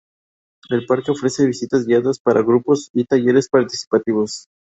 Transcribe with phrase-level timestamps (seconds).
[0.71, 4.47] El parque ofrece visitas guiadas para grupos y talleres participativos.